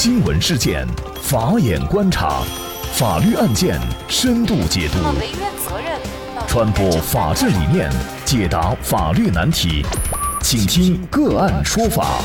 [0.00, 0.86] 新闻事件，
[1.20, 2.44] 法眼观察，
[2.92, 4.98] 法律案件深度解读，
[6.46, 7.90] 传播法治理念，
[8.24, 9.84] 解答法律难题，
[10.40, 12.22] 请听个案说法。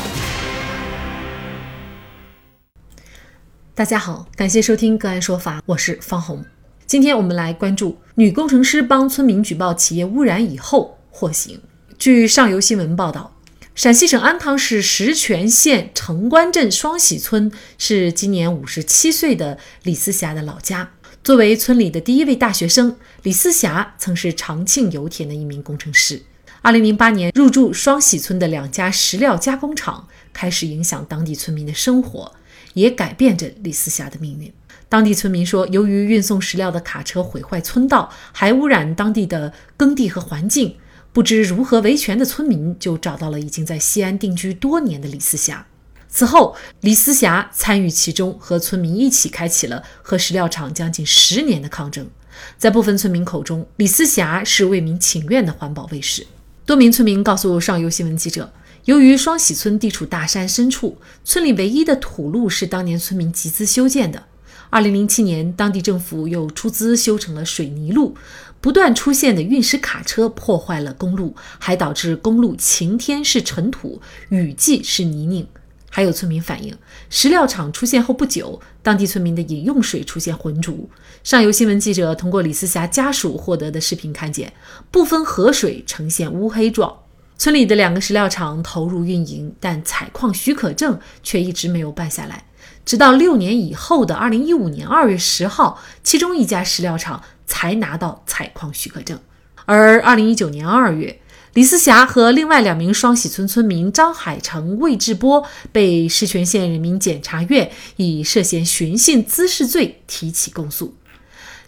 [3.74, 6.44] 大家好，感谢收听个案说法，我是方红。
[6.86, 11.60] 今天我们来关注女工程师帮村民举报企业污染以后获刑。
[11.98, 13.33] 据上游新闻报道。
[13.74, 20.92] 陕西省安康市石泉县城关镇双喜村是今年五十七岁的李思霞的老家。
[21.24, 26.22] 作为村里的第一位大学生，李思霞曾是长庆油田的一名工程师。
[26.62, 32.32] 二零零八年入驻双喜村的两家石料加工厂开始影响当地村民的生活，
[32.74, 34.52] 也改变着李思霞的命运。
[34.88, 40.76] 当地村民说，由于运送石料的卡车毁坏村道，还污染当地的耕地和环境。
[41.14, 45.64] 不知如何维权的村民就找到了已经在西安定居多年的李思霞。
[46.08, 52.10] 此后，李思霞参与其中，和村民一起开启了和石料厂将近十年的抗争。
[52.58, 56.26] 在部分村民口中，李思霞是为民请愿的环保卫士。
[56.66, 58.52] 多名村民告诉上游新闻记者，
[58.86, 64.24] 由于双喜村地处大山深处，村里唯一的土路是当年村民集资修建的。
[64.70, 68.16] 二零零七年，当地政府又出资修成了水泥路。
[68.64, 75.46] 不断出现的运石卡车破坏了公路，还导致公路晴天是尘土，雨季是泥泞。
[75.90, 76.74] 还有村民反映，
[77.10, 80.74] 石料厂出现后不久，当地村民的饮用水出现浑浊。
[81.22, 84.50] 上游新闻记者通过李思霞家属获得的视频看见，
[84.90, 87.00] 部分河水呈现乌黑状。
[87.36, 92.46] 村里的两个石料厂投入运营，但采矿许可证却一直没有办下来。
[92.84, 97.22] 直到六年以后的二零一五年二月十号，其中一家石料厂。
[97.46, 99.20] 才拿到采矿许可证。
[99.66, 101.20] 而二零一九年二月，
[101.52, 110.94] 李思霞和另外两名双喜村村民张海成、魏志波被石泉县人民检察院以涉嫌寻衅滋事罪提起公诉。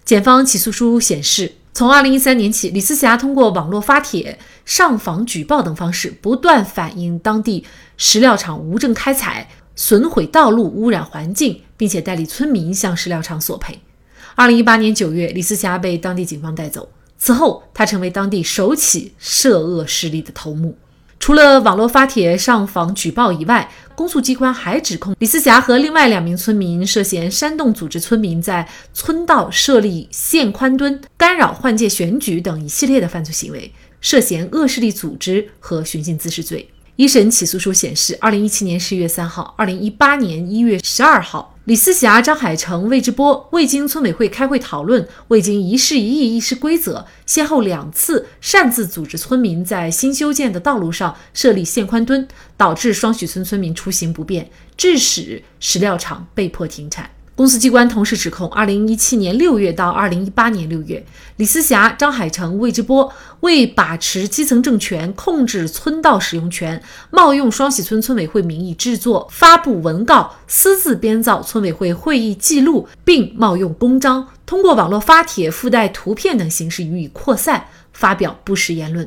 [0.02, 7.66] 检方起诉书显示，从二零一三年起，李思霞通过网络发帖、上访举报等方式，不断反映当地
[7.98, 13.78] 石料厂无证开采、损毁道路、污染环境，并且代理村民向石料厂索赔。
[14.34, 16.88] 二零一八年九月，李思霞被当地警方带走。
[17.18, 20.76] 此后，他成为当地首起涉恶势力的头目。
[21.18, 33.72] 除了网络发帖、上访举报以外，公诉机关还指控李思霞和另外两名村民涉嫌煽动组织村民在村道设立限宽墩、干扰换届选举等一系列的犯罪行为，
[34.02, 36.68] 涉嫌恶势力组织和寻衅滋事罪。
[36.96, 41.54] 一审起诉书显示，二零一七年十一月三号，二零一八年一月十二号。
[41.64, 54.48] 李思霞、张海成、魏志波未经村委会开会讨论，未经一事一议、议事规则，先后两次擅自组织村民在新修建的道路上设立线宽墩，导致双许村村民出行不便，
[54.78, 57.10] 致使石料厂被迫停产。
[57.36, 61.04] 公司机关同时指控，二零一七年六月到二零一八年六月，
[61.36, 79.06] 李思霞、张海成、魏志波为把持基层政权、控制村道使用权，冒用双喜村村委会名义制作、发布文告，私自编造村委会会议记录，并冒用公章，通过网络发帖、附带图片等形式予以扩散，发表不实言论。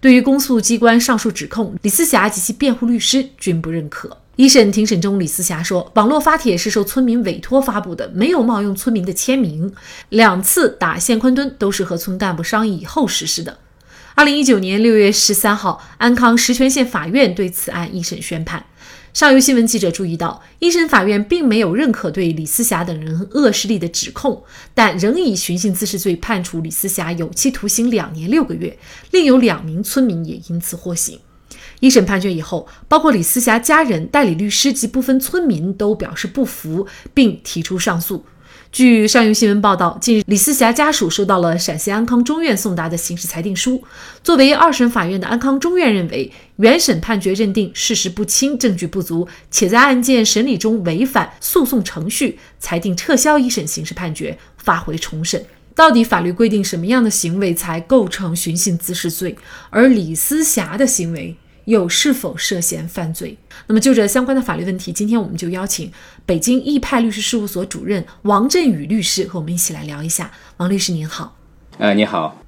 [0.00, 4.18] 对于公诉机关上述指控，李思霞及其辩护律师均不认可。
[4.36, 9.72] 一审庭审中，李思霞说，网络发帖是受村民委托发布的，没有冒用村民的签名。
[10.08, 13.58] 两次打线宽墩都是和村干部商议以后实施的。
[14.16, 18.66] 二零一九年六月十三号，安康石泉县法院对此案一审宣判。
[19.12, 24.42] 上游新闻记者注意到，一审法院并没有认可对李思霞等人恶势力的指控，
[24.74, 28.76] 但仍以寻衅滋事罪判处李思霞有期徒刑两年六个月，
[29.12, 31.20] 另有两名村民也因此获刑。
[31.80, 38.24] 一审判决以后，包括李思霞家人、代理律师及部分村民都表示不服，并提出上诉。
[38.72, 43.80] 据上游新闻报道，近日李思霞家属收到了陕西安康中院送达的刑事裁定书。
[44.24, 55.44] 作为二审法院的安康中院认为，原审判决认定事实不清、证据不足，且在案件审理中违反诉讼程序，裁定撤销一审刑事判决，发回重审。
[55.76, 59.36] 到底法律规定什么样的行为才构成寻衅滋事罪？
[59.70, 61.36] 而李思霞的行为？
[61.64, 63.36] 又是否涉嫌犯罪？
[63.66, 65.90] 那么就这相关的法律问题，今天我们就邀请
[66.26, 70.30] 北京易派律师事务所主任王振宇律师和我们一起来聊一下。
[70.58, 71.36] 王律师您好，
[71.78, 72.40] 呃，你好，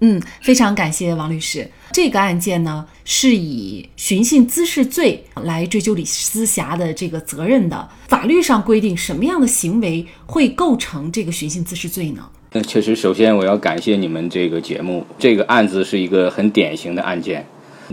[0.00, 1.68] 嗯，非常感谢王律师。
[1.92, 7.88] 这个案件呢，是以寻衅滋事罪来追究李思霞的这个责任的。
[8.08, 12.28] 法律上规定什么样的行为会构成这个寻衅滋事罪呢？
[12.52, 17.46] 那确实，首先我要感谢你们这个节目，这个案子是一个很典型的案件。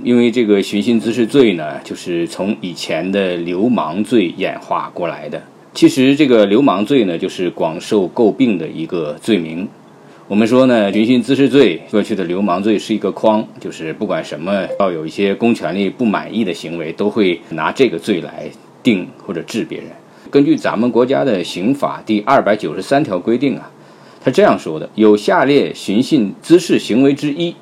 [0.04, 5.42] 因为这个寻衅滋事罪呢，就是从以前的流氓罪演化过来的。
[5.74, 9.68] 其实这个流氓罪呢，就是广受诟病的一个罪名。
[10.28, 18.50] 我们说呢，寻衅滋事罪过去的流氓罪是一个框，就是不管什么要有一些公权力不满意的行为，都会拿这个罪来
[18.84, 19.88] 定或者治别人。
[20.30, 23.72] 根据咱们国家的刑法第二百九十三条规定啊，
[24.22, 27.56] 他这样说的：有下列寻衅滋事行为之一，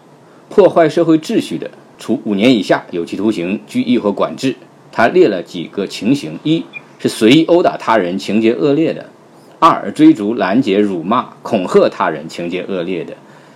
[0.49, 1.69] 破坏社会秩序的，
[2.06, 4.56] 处五年以下有期徒刑、拘役或管制。
[4.92, 6.63] 他列了几个情形：一
[7.00, 9.10] 是随意殴打他人，情节恶劣的。
[9.57, 13.16] 二、追逐、拦截、辱骂、恐吓他人，情节恶劣的；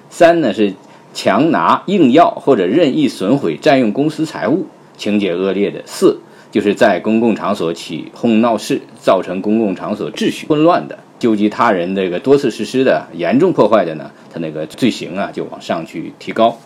[0.10, 0.74] 三呢是
[1.13, 4.66] 强拿、硬要或者任意损毁、占用公私财物，
[4.98, 6.19] 情节恶劣的；四
[6.50, 16.57] 就是在公共场所起哄闹事，造成公共场所秩序混乱的，纠集他人这个多次实施的，严重破坏的呢，他那个罪行啊就往上去提高。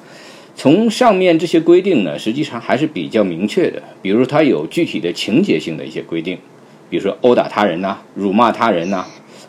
[0.55, 6.37] 从上面这些规定呢，实际上还是比较明确的，比如它有具体的情节性的一些规定，
[6.89, 9.05] 比如说殴打他人呐，辱骂他人呐。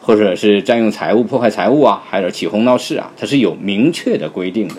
[0.07, 4.75] 或者是占用财物、破坏财物啊，还有起哄闹事啊，它是有明确的规定的。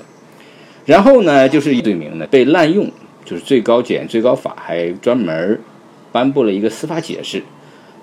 [0.86, 2.92] 然后呢，就是罪名呢被滥用，
[3.26, 5.60] 就是最高检、最高法还专门
[6.12, 7.42] 颁布了一个司法解释，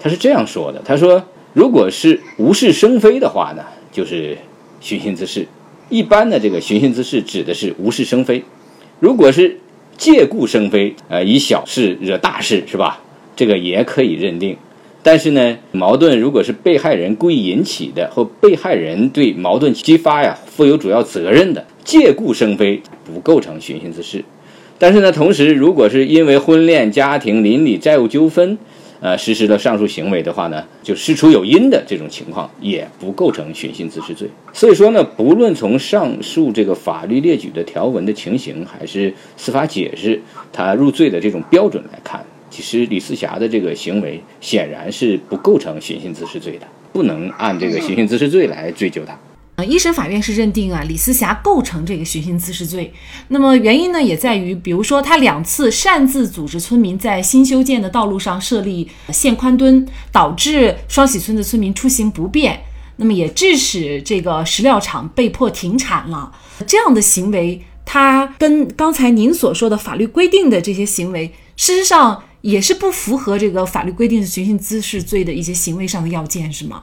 [0.01, 4.37] 他是这样说的：他说，如果是无事生非的话呢，就是
[4.81, 5.47] 寻衅滋事。
[5.93, 8.43] 一般的这个寻衅滋事指的是无事生非，
[8.99, 9.59] 如果是
[9.99, 13.03] 借故生非，呃，以小事惹大事，是吧？
[13.37, 14.57] 这个也可以认定。
[15.03, 24.25] 但是呢，矛盾如果是被害人故意引起的，或被害人对矛盾激发呀负有主要责任的，借故生非不构成寻衅滋事。
[24.79, 28.57] 但是呢，同时如果是因为婚恋、家庭、邻里债务纠纷，
[29.03, 34.29] 呃，实施了上述行为的话呢，就事出有因的这种情况也不构成寻衅滋事罪。
[34.53, 40.23] 所以说呢，不论从上述这个法律列举的条文的情形，还是司法解释
[40.53, 42.25] 他入罪的这种标准来看。
[42.49, 49.19] 其实李思霞的这个行为显然是不构成寻衅滋事罪的，不能按这个寻衅滋事罪来追究他。
[49.57, 52.93] 呃，一审法院是认定啊李思霞构成这个寻衅滋事罪。
[53.29, 62.63] 那么原因呢，也在于，比如说他两次擅自组织村民在新修建的道路上设立限宽墩，导致双喜村的村民出行不便，
[62.97, 66.33] 那么也致使这个石料厂被迫停产了。
[66.67, 72.25] 这样的行为，它跟刚才您所说的法律规定的这些行为，事实上。
[72.43, 76.83] 也是不符合这个法律规定的寻衅滋事罪的一些行为上的要件，是吗？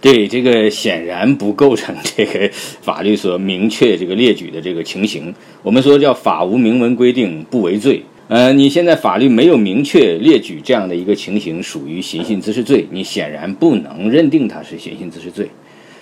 [0.00, 2.48] 对，这个显然不构成这个
[2.80, 5.34] 法律所明确这个列举的这个情形。
[5.62, 8.02] 我们说叫法无明文规定不为罪。
[8.28, 15.48] 呃，你现在法律没有明确列举这样的一个情形属于寻衅滋事罪，你显然不能认定它是寻衅滋事罪。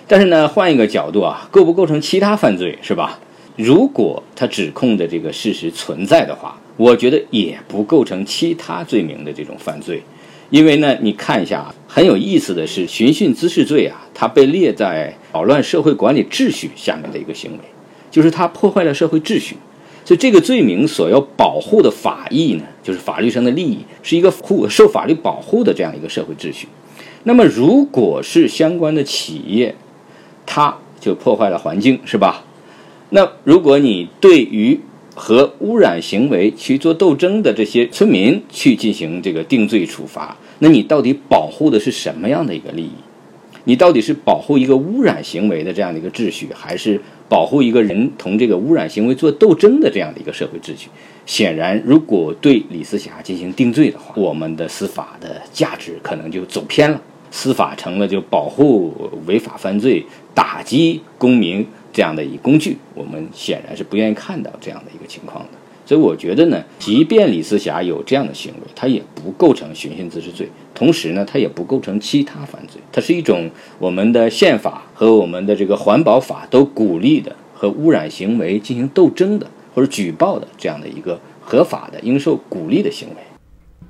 [0.07, 3.19] 但是呢，换一个角度啊，构不构成其他犯罪是吧？
[3.55, 6.59] 如果他指控的这个事实存在的话。
[6.79, 10.01] 我觉得也不构成其他罪名的这种犯罪，
[10.49, 17.59] 因为呢，你看一下啊，很有意思的是，寻衅滋事罪啊，它被列在扰乱社会管理秩序下面的一个行为，
[18.09, 19.55] 就是它破坏了社会秩序，
[20.03, 26.67] 所以这个罪名所要保护的法益呢，就是法律上的利益，是一个护受法律保护的这样一个社会秩序。
[27.23, 29.75] 那么，如果是相关的企业，
[30.47, 32.43] 它就破坏了环境，是吧？
[33.11, 34.79] 那如果你对于
[35.19, 42.91] 和污染行为去做斗争的这些村民去进行这个定罪处罚，那你到底保护的是什么样的一个利益？
[43.65, 50.87] 你到底是保护一个污染行为的这样的一个秩序，还是保护一个人同这个污染行为做斗争的这样的一个社会秩序？
[51.25, 58.93] 显然，如果对李思霞进行定罪的话，我们的司法的价值可能就走偏了，司法成了就保护
[59.27, 61.67] 违法犯罪、打击公民。
[61.91, 65.49] 这样的一工具，我们显然是不愿意看到这样的一个情况的。
[65.85, 72.79] 所以我觉得呢，即便李思霞有这样的行为，他也不构成寻衅滋事罪，同时呢，他也不构成其他犯罪。
[72.91, 83.15] 它是一种我们的宪法和我们的这个环保法都鼓励的和污染行为进行斗争的或者举报的这样的一个合法的应受鼓励的行为。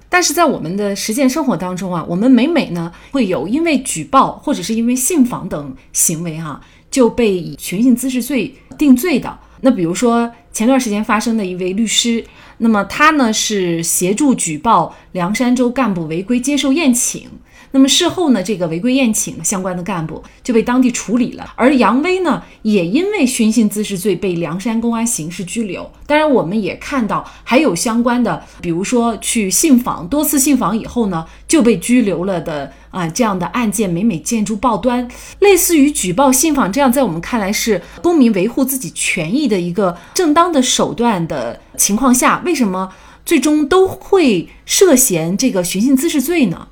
[0.08, 6.62] 但是在我们的实践生活当中啊，我们每每呢会有因为举报或者是因为信访等行为哈。
[6.90, 9.38] 就被以寻衅滋事罪定罪的。
[9.62, 12.24] 那比如说前段时间发生的一位律师，
[12.60, 17.30] 那么他呢是协助举报凉山州干部违规接受宴请。
[17.72, 25.90] 那么事后呢，这个违规宴请相关的干部就被当地处理了，而杨威呢，也因为寻衅滋事罪被凉山公安刑事拘留。
[26.08, 35.08] 当然，我们也看到还有相关的，比如说去信访多次信访以后呢，就被拘留了的啊这样的案件每每见诸报端。
[35.40, 42.92] 类似于举报信访这样，在我们看来是公民维护自己权益的一个正当的手段的情况下，为什么
[43.24, 46.68] 最终都会涉嫌这个寻衅滋事罪呢？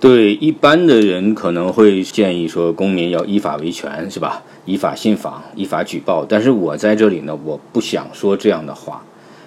[0.00, 4.42] 对一般的人可能会建议说，公民要依法维权，是吧？
[4.66, 6.26] 依法信访，依法举报。
[6.28, 9.02] 但是我在这里呢，我不想说这样的话，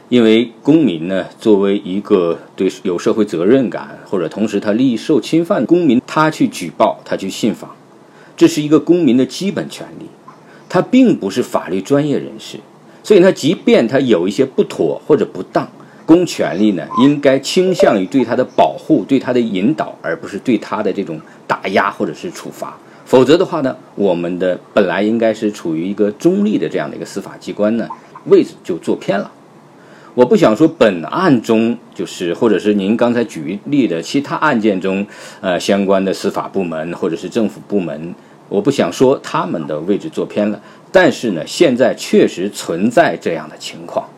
[0.09, 7.75] 因为公民呢，作为一个对有社会责任感或者同时他利益受侵犯公民，他去举报，他去信访，
[8.35, 10.07] 这是一个公民的基本权利。
[10.69, 12.57] 他并不是法律专业人士，
[13.03, 15.69] 所以他即便他有一些不妥或者不当。
[16.07, 22.75] 公权力呢，应该倾向于对他的保护、对他的引导，而不是对他的这种打压或者是处罚。
[23.05, 27.87] 否则的话呢，我们的本来应该是处于一个中立的这样的一个司法机关呢，
[28.25, 29.29] 位置就坐偏了。
[30.13, 35.05] 我不想说本案中就是，或者是您刚才举例的其他案件中，
[35.41, 38.15] 呃，相关的司法部门或者是政府部门，
[38.49, 40.59] 我不想说他们的位置坐偏了。
[40.91, 44.09] 但是呢，现在确实存在这样的情况。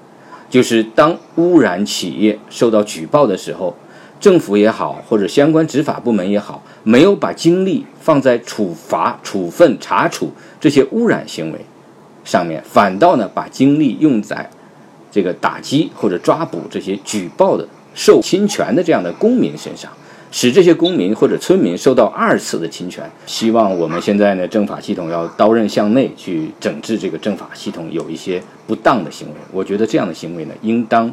[0.50, 3.76] 就是当污染企业受到举报的时候，
[4.20, 11.60] 政府也好，或者相关执法部门也好，没有把精力放在处罚、处分、查处这些污染行为
[12.26, 14.50] 上面，反倒呢把精力用在
[15.12, 19.92] 这个打击或者抓捕这些举报的受侵权的这样的公民身上。
[20.32, 29.36] 使这些公民或者村民受到二次的侵权，希望我们现在呢政法系统要刀刃向内去整治这个政法系统有一些不当的行为。
[29.52, 31.12] 我觉得这样的行为呢，应当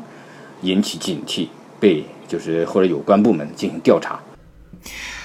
[0.63, 1.49] 引起警惕，
[1.81, 4.21] 被就是或者有关部门进行调查。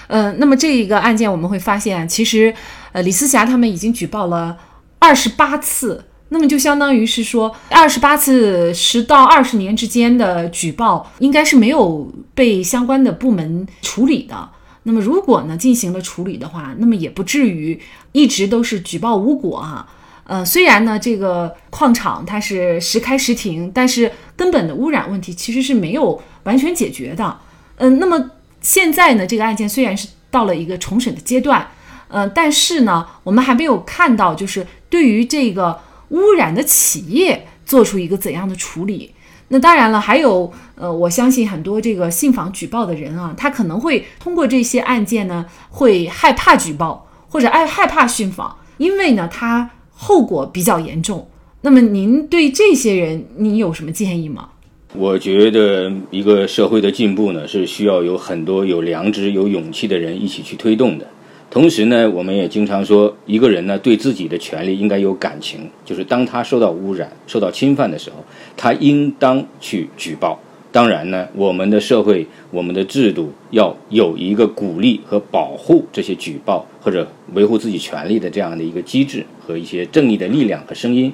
[0.08, 2.54] 呃，那么这一个案件我们会发现，其实
[2.92, 4.58] 呃李思霞他们已经举报了
[5.00, 6.06] 二十八次。
[6.34, 14.50] 那么就相当于是说，二十八次十到二十年之间的举报，应该是没有被相关的部门处理的。
[14.84, 17.78] 那么如果呢进行了处理的话，那么也不至于
[18.14, 19.86] 一直都是举报无果哈。
[20.24, 27.40] 呃，虽然呢这个矿场它是时开时停，但是根本的污染问题其实是没有完全解决的。
[27.76, 31.68] 嗯，那么现在呢这个案件虽然是到了一个重审的阶段，
[32.08, 35.78] 呃，但是呢我们还没有看到就是对于这个。
[36.12, 39.12] 污染的企业做出一个怎样的处理？
[39.50, 51.28] 那当然了，还有呃，我相信很多这个信访举报的人啊，他可能会通过这些案件呢，会害怕举报或者爱害怕信访，因为呢，他后果比较严重。
[51.62, 54.50] 那么您对这些人，您有什么建议吗？
[54.94, 61.08] 我觉得一个社会的进步呢，是需要有很多有良知、有勇气的人一起去推动的。
[61.50, 68.18] 同时呢，我们也经常说，一个人呢对自己的权利应该有感情，就是当他受到污染、受到侵犯的时候，
[68.58, 70.38] 他应当去举报。
[70.70, 81.14] 当然呢，我们的社会、我们的制度要有一个鼓励和保护这些举报或者维护自己权利的这样的一个机制和一些正义的力量和声音。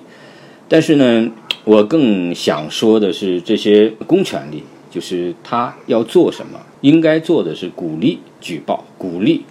[0.67, 1.31] 但是呢，
[1.65, 9.43] 我更想说的是，这些公权力就是他要做什么，应该做的是鼓励举报，鼓励。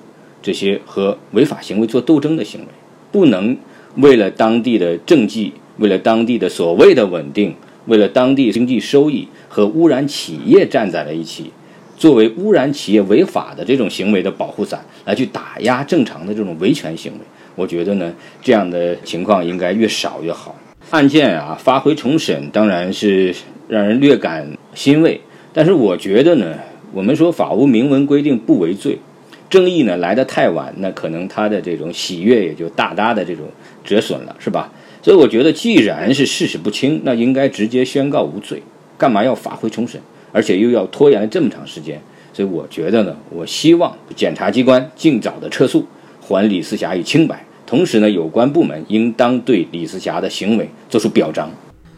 [0.46, 2.66] 这些和违法行为做斗争的行为，
[3.10, 3.56] 不能
[3.96, 7.52] 为了当地的政绩，为了当地的所谓的稳定，
[7.86, 11.50] 为了当地经济收益和污染企业站在了一起，
[11.96, 17.18] 作为污染企业违法的这种行为的保护伞来去打压正常的这种维权行为。
[17.56, 20.54] 我觉得呢，这样的情况应该越少越好。
[20.90, 23.34] 案件啊发回重审，当然是
[23.66, 25.20] 让人略感欣慰，
[25.52, 26.54] 但是我觉得呢，
[26.92, 29.00] 我们说法无明文规定不为罪。
[29.48, 33.46] 争议呢来得太晚，那可能他的这种喜悦也就大大的这种
[33.84, 34.72] 折损了，是吧？
[35.02, 38.60] 所以我觉得，既然是事实不清，那应该直接宣告无罪，
[38.98, 40.00] 干嘛要发回重审，
[40.32, 42.02] 而且又要拖延了这么长时间？
[42.32, 45.86] 所以我觉得呢，我希望检察机关尽早的撤诉，
[46.20, 47.46] 还李思霞以清白。
[47.64, 51.48] 同时呢，有关部门应当对李思霞的行为作出表彰。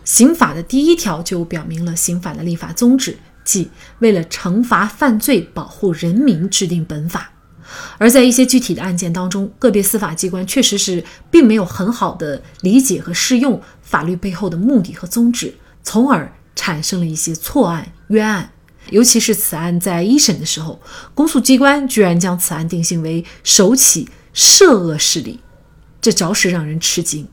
[0.05, 7.33] 刑法的第一条就表明了刑法的立法宗旨，即为了惩罚犯罪、保护人民制定本法。
[7.99, 18.51] 而在一些具体的案件当中，个别司法机关确实是并没有很好的理解和适用法律背后的目的和宗旨，从而产生了一些错案、冤案。
[18.91, 20.81] 尤其是此案在一审的时候，
[21.15, 25.41] 公诉机关居然将此案定性为首起涉恶势力，
[26.01, 27.29] 这着实让人吃惊。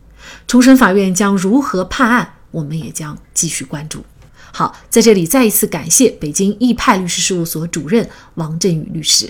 [0.47, 4.03] 重审法院将如何判案，我们也将继续关注。
[4.51, 9.29] 好，在这里再一次感谢北京易派律师事务所主任王振宇律师。